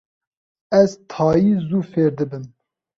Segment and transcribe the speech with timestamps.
[0.81, 2.45] Ez tayî zû fêr dibim.